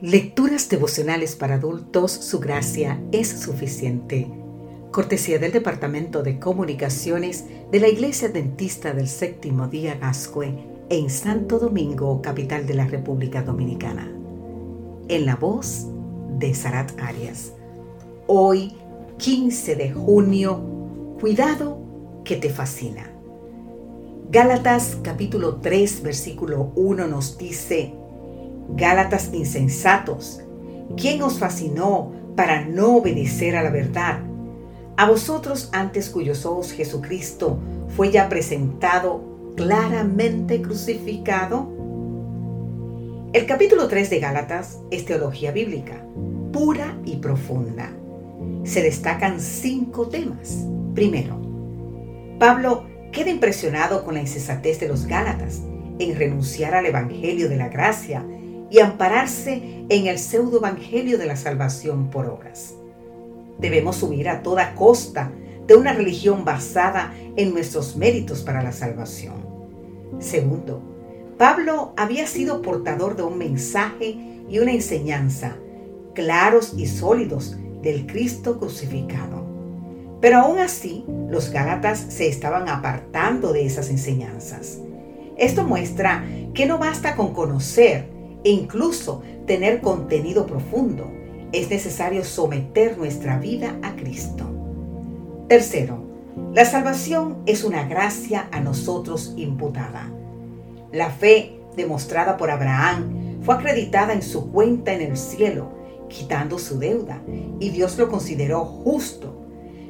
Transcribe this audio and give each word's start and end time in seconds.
Lecturas 0.00 0.68
devocionales 0.68 1.36
para 1.36 1.54
adultos, 1.54 2.10
su 2.10 2.40
gracia 2.40 3.00
es 3.12 3.28
suficiente. 3.28 4.28
Cortesía 4.90 5.38
del 5.38 5.52
Departamento 5.52 6.24
de 6.24 6.40
Comunicaciones 6.40 7.44
de 7.70 7.78
la 7.78 7.86
Iglesia 7.86 8.28
Dentista 8.28 8.92
del 8.92 9.06
Séptimo 9.06 9.68
Día 9.68 9.94
Gascue 9.94 10.52
en 10.88 11.08
Santo 11.08 11.60
Domingo, 11.60 12.20
capital 12.22 12.66
de 12.66 12.74
la 12.74 12.86
República 12.88 13.42
Dominicana. 13.42 14.12
En 15.06 15.26
la 15.26 15.36
voz 15.36 15.86
de 16.38 16.52
Sarat 16.54 17.00
Arias. 17.00 17.52
Hoy, 18.26 18.76
15 19.18 19.76
de 19.76 19.92
junio, 19.92 20.60
cuidado 21.20 21.78
que 22.24 22.34
te 22.34 22.50
fascina. 22.50 23.12
Gálatas 24.28 24.98
capítulo 25.02 25.60
3 25.60 26.02
versículo 26.02 26.72
1 26.74 27.06
nos 27.06 27.38
dice, 27.38 27.94
Gálatas 28.70 29.30
insensatos, 29.32 30.40
¿quién 30.96 31.22
os 31.22 31.38
fascinó 31.38 32.12
para 32.34 32.64
no 32.64 32.96
obedecer 32.96 33.56
a 33.56 33.62
la 33.62 33.70
verdad? 33.70 34.20
A 34.96 35.08
vosotros 35.08 35.68
antes 35.72 36.08
cuyos 36.08 36.46
ojos 36.46 36.72
Jesucristo 36.72 37.58
fue 37.96 38.10
ya 38.10 38.28
presentado 38.28 39.52
claramente 39.56 40.62
crucificado. 40.62 41.68
El 43.32 43.46
capítulo 43.46 43.88
3 43.88 44.10
de 44.10 44.20
Gálatas 44.20 44.80
es 44.90 45.04
teología 45.04 45.52
bíblica, 45.52 46.04
pura 46.52 46.96
y 47.04 47.16
profunda. 47.16 47.90
Se 48.64 48.82
destacan 48.82 49.40
cinco 49.40 50.08
temas. 50.08 50.64
Primero, 50.94 51.40
Pablo 52.38 52.86
queda 53.12 53.30
impresionado 53.30 54.04
con 54.04 54.14
la 54.14 54.20
insensatez 54.20 54.80
de 54.80 54.88
los 54.88 55.06
Gálatas 55.06 55.62
en 55.98 56.16
renunciar 56.16 56.74
al 56.74 56.86
Evangelio 56.86 57.48
de 57.48 57.56
la 57.56 57.68
gracia 57.68 58.24
y 58.74 58.80
ampararse 58.80 59.84
en 59.88 60.08
el 60.08 60.18
pseudo 60.18 60.58
evangelio 60.58 61.16
de 61.16 61.26
la 61.26 61.36
salvación 61.36 62.10
por 62.10 62.26
obras. 62.26 62.74
Debemos 63.60 64.02
huir 64.02 64.28
a 64.28 64.42
toda 64.42 64.74
costa 64.74 65.30
de 65.64 65.76
una 65.76 65.92
religión 65.92 66.44
basada 66.44 67.14
en 67.36 67.52
nuestros 67.52 67.94
méritos 67.94 68.42
para 68.42 68.64
la 68.64 68.72
salvación. 68.72 69.46
Segundo, 70.18 70.82
Pablo 71.38 71.92
había 71.96 72.26
sido 72.26 72.62
portador 72.62 73.14
de 73.14 73.22
un 73.22 73.38
mensaje 73.38 74.18
y 74.48 74.58
una 74.58 74.72
enseñanza 74.72 75.56
claros 76.12 76.74
y 76.76 76.86
sólidos 76.86 77.56
del 77.80 78.06
Cristo 78.06 78.58
crucificado. 78.58 79.46
Pero 80.20 80.38
aún 80.38 80.58
así, 80.58 81.04
los 81.28 81.50
Gálatas 81.50 82.06
se 82.08 82.26
estaban 82.26 82.68
apartando 82.68 83.52
de 83.52 83.66
esas 83.66 83.88
enseñanzas. 83.88 84.80
Esto 85.36 85.62
muestra 85.62 86.24
que 86.54 86.66
no 86.66 86.78
basta 86.78 87.14
con 87.14 87.32
conocer 87.34 88.13
e 88.44 88.50
incluso 88.50 89.22
tener 89.46 89.80
contenido 89.80 90.46
profundo, 90.46 91.10
es 91.52 91.70
necesario 91.70 92.24
someter 92.24 92.98
nuestra 92.98 93.38
vida 93.38 93.78
a 93.82 93.96
Cristo. 93.96 94.44
Tercero, 95.48 96.04
la 96.52 96.64
salvación 96.64 97.38
es 97.46 97.64
una 97.64 97.86
gracia 97.86 98.48
a 98.50 98.60
nosotros 98.60 99.34
imputada. 99.36 100.10
La 100.92 101.10
fe 101.10 101.60
demostrada 101.76 102.36
por 102.36 102.50
Abraham 102.50 103.40
fue 103.42 103.54
acreditada 103.54 104.12
en 104.12 104.22
su 104.22 104.50
cuenta 104.50 104.92
en 104.92 105.00
el 105.00 105.16
cielo, 105.16 105.72
quitando 106.08 106.58
su 106.58 106.78
deuda, 106.78 107.22
y 107.60 107.70
Dios 107.70 107.98
lo 107.98 108.08
consideró 108.08 108.64
justo. 108.64 109.40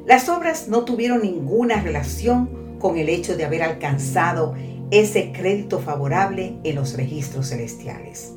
Las 0.06 0.28
obras 0.28 0.68
no 0.68 0.84
tuvieron 0.84 1.22
ninguna 1.22 1.80
relación 1.80 2.78
con 2.78 2.98
el 2.98 3.08
hecho 3.08 3.36
de 3.36 3.44
haber 3.44 3.62
alcanzado 3.62 4.54
ese 4.90 5.32
crédito 5.32 5.80
favorable 5.80 6.58
en 6.62 6.74
los 6.74 6.94
registros 6.94 7.48
celestiales. 7.48 8.34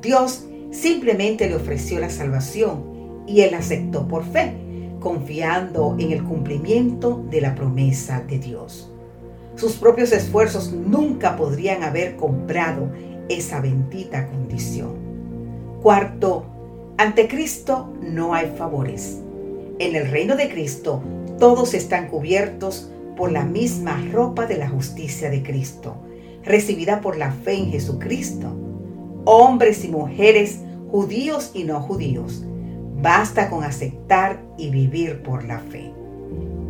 Dios 0.00 0.44
simplemente 0.70 1.48
le 1.48 1.56
ofreció 1.56 1.98
la 1.98 2.10
salvación 2.10 3.24
y 3.26 3.40
él 3.40 3.54
aceptó 3.54 4.06
por 4.06 4.24
fe, 4.24 4.54
confiando 5.00 5.96
en 5.98 6.12
el 6.12 6.22
cumplimiento 6.22 7.24
de 7.30 7.40
la 7.40 7.54
promesa 7.54 8.20
de 8.20 8.38
Dios. 8.38 8.92
Sus 9.56 9.74
propios 9.74 10.12
esfuerzos 10.12 10.72
nunca 10.72 11.36
podrían 11.36 11.82
haber 11.82 12.16
comprado 12.16 12.90
esa 13.28 13.60
bendita 13.60 14.28
condición. 14.28 14.94
Cuarto, 15.82 16.46
ante 16.96 17.28
Cristo 17.28 17.92
no 18.00 18.34
hay 18.34 18.52
favores. 18.56 19.18
En 19.78 19.96
el 19.96 20.10
reino 20.10 20.36
de 20.36 20.48
Cristo 20.48 21.02
todos 21.38 21.74
están 21.74 22.08
cubiertos 22.08 22.90
por 23.16 23.32
la 23.32 23.44
misma 23.44 24.00
ropa 24.12 24.46
de 24.46 24.56
la 24.58 24.68
justicia 24.68 25.28
de 25.28 25.42
Cristo, 25.42 25.96
recibida 26.44 27.00
por 27.00 27.16
la 27.16 27.32
fe 27.32 27.54
en 27.54 27.70
Jesucristo 27.70 28.67
hombres 29.30 29.84
y 29.84 29.88
mujeres, 29.88 30.60
judíos 30.90 31.50
y 31.52 31.64
no 31.64 31.82
judíos. 31.82 32.44
Basta 33.02 33.50
con 33.50 33.62
aceptar 33.62 34.42
y 34.56 34.70
vivir 34.70 35.22
por 35.22 35.44
la 35.44 35.58
fe. 35.58 35.92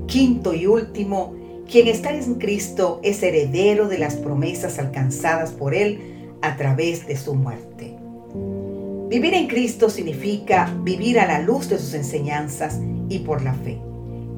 Quinto 0.06 0.52
y 0.52 0.66
último, 0.66 1.34
quien 1.70 1.86
está 1.86 2.10
en 2.10 2.34
Cristo 2.34 2.98
es 3.04 3.22
heredero 3.22 3.86
de 3.86 3.98
las 3.98 4.16
promesas 4.16 4.80
alcanzadas 4.80 5.52
por 5.52 5.72
Él 5.72 6.32
a 6.42 6.56
través 6.56 7.06
de 7.06 7.16
su 7.16 7.36
muerte. 7.36 7.96
Vivir 9.08 9.34
en 9.34 9.46
Cristo 9.46 9.88
significa 9.88 10.74
vivir 10.82 11.20
a 11.20 11.26
la 11.26 11.38
luz 11.38 11.68
de 11.68 11.78
sus 11.78 11.94
enseñanzas 11.94 12.80
y 13.08 13.20
por 13.20 13.42
la 13.42 13.54
fe. 13.54 13.78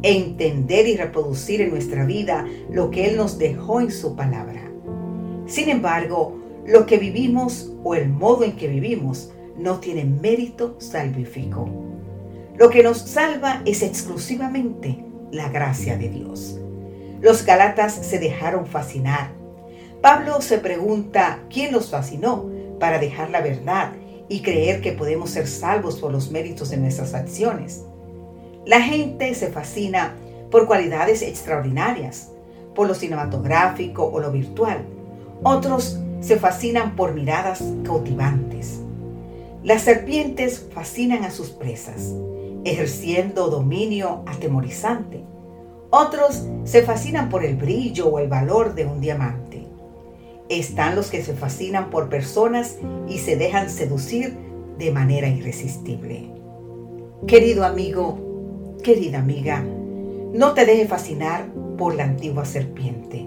Entender 0.03 0.87
y 0.87 0.97
reproducir 0.97 1.63
en 1.63 1.71
nuestra 1.71 2.05
vida 2.05 2.47
lo 2.71 2.91
que 2.91 3.09
Él 3.09 3.17
nos 3.17 3.39
dejó 3.39 3.81
en 3.81 3.91
su 3.91 4.15
palabra. 4.15 4.71
Sin 5.47 5.71
embargo, 5.71 6.40
lo 6.71 6.87
que 6.87 6.99
vivimos 6.99 7.73
o 7.83 7.97
el 7.97 8.09
modo 8.09 8.45
en 8.45 8.53
que 8.53 8.69
vivimos 8.69 9.33
no 9.57 9.81
tiene 9.81 10.05
mérito 10.05 10.77
salvífico. 10.79 11.69
Lo 12.57 12.71
que 12.71 12.85
nos 12.85 12.99
salva 12.99 13.61
es 13.65 13.83
exclusivamente 13.83 15.05
la 15.33 15.49
gracia 15.49 15.99
de 15.99 16.09
Dios. 16.09 16.61
Los 17.21 17.45
Galatas 17.45 17.95
se 17.95 18.21
dejaron 18.21 18.67
fascinar. 18.67 19.33
Pablo 20.01 20.41
se 20.41 20.59
pregunta 20.59 21.41
quién 21.51 21.73
los 21.73 21.91
fascinó 21.91 22.49
para 22.79 23.01
dejar 23.01 23.31
la 23.31 23.41
verdad 23.41 23.93
y 24.29 24.41
creer 24.41 24.81
que 24.81 24.93
podemos 24.93 25.31
ser 25.31 25.49
salvos 25.49 25.99
por 25.99 26.13
los 26.13 26.31
méritos 26.31 26.71
de 26.71 26.77
nuestras 26.77 27.15
acciones. 27.15 27.85
La 28.65 28.81
gente 28.81 29.35
se 29.35 29.49
fascina 29.49 30.15
por 30.53 30.67
cualidades 30.67 31.23
extraordinarias, 31.23 32.31
por 32.77 32.87
lo 32.87 32.95
cinematográfico 32.95 34.05
o 34.05 34.21
lo 34.21 34.31
virtual. 34.31 34.85
Otros 35.43 35.99
se 36.21 36.37
fascinan 36.37 36.97
por 36.97 37.15
miradas 37.15 37.63
cautivantes. 37.85 38.81
Las 39.63 39.83
serpientes 39.83 40.67
fascinan 40.73 41.25
a 41.25 41.31
sus 41.31 41.51
presas, 41.51 42.15
ejerciendo 42.65 43.49
dominio 43.49 44.23
atemorizante. 44.27 45.25
Otros 45.91 46.47
se 46.65 46.83
fascinan 46.83 47.29
por 47.29 47.45
el 47.45 47.57
brillo 47.57 48.09
o 48.09 48.19
el 48.19 48.29
valor 48.29 48.75
de 48.75 48.87
un 48.87 49.01
diamante. 49.01 49.67
Están 50.49 50.95
los 50.95 51.11
que 51.11 51.23
se 51.23 51.35
fascinan 51.35 51.91
por 51.91 52.09
personas 52.09 52.77
y 53.09 53.19
se 53.19 53.37
dejan 53.37 53.71
seducir 53.71 54.37
de 54.79 54.91
manera 54.91 55.29
irresistible. 55.29 56.31
Querido 57.27 57.65
amigo, 57.65 58.77
querida 58.83 59.19
amiga, 59.19 59.63
no 60.33 60.55
te 60.55 60.65
deje 60.65 60.87
fascinar 60.87 61.47
por 61.77 61.95
la 61.95 62.05
antigua 62.05 62.45
serpiente, 62.45 63.27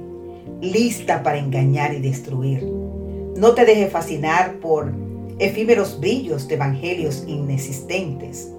lista 0.61 1.21
para 1.21 1.37
engañar 1.37 1.93
y 1.93 1.99
destruir 1.99 2.82
no 3.35 3.53
te 3.53 3.65
dejes 3.65 3.91
fascinar 3.91 4.59
por 4.59 4.91
efímeros 5.39 5.99
brillos 5.99 6.47
de 6.47 6.55
evangelios 6.55 7.23
inexistentes. 7.27 8.51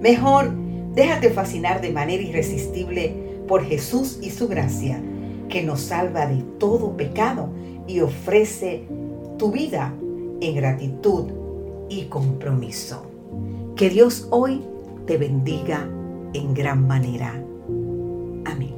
Mejor, 0.00 0.50
déjate 0.94 1.30
fascinar 1.30 1.80
de 1.80 1.92
manera 1.92 2.22
irresistible 2.22 3.14
por 3.46 3.64
Jesús 3.64 4.18
y 4.22 4.30
su 4.30 4.48
gracia, 4.48 5.02
que 5.48 5.62
nos 5.62 5.80
salva 5.80 6.26
de 6.26 6.42
todo 6.58 6.96
pecado 6.96 7.50
y 7.86 8.00
ofrece 8.00 8.84
tu 9.38 9.52
vida 9.52 9.94
en 10.40 10.54
gratitud 10.56 11.26
y 11.88 12.04
compromiso. 12.04 13.04
Que 13.76 13.90
Dios 13.90 14.28
hoy 14.30 14.62
te 15.06 15.18
bendiga 15.18 15.88
en 16.32 16.54
gran 16.54 16.86
manera. 16.86 17.34
Amén. 18.44 18.74